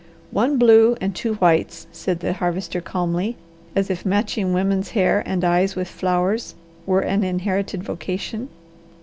"One 0.31 0.57
blue 0.57 0.97
and 0.99 1.13
two 1.15 1.35
whites," 1.35 1.85
said 1.91 2.21
the 2.21 2.33
Harvester 2.33 2.81
calmly, 2.81 3.37
as 3.75 3.91
if 3.91 4.03
matching 4.03 4.51
women's 4.51 4.89
hair 4.89 5.21
and 5.27 5.43
eyes 5.43 5.75
with 5.75 5.87
flowers 5.87 6.55
were 6.87 7.01
an 7.01 7.23
inherited 7.23 7.83
vocation. 7.83 8.49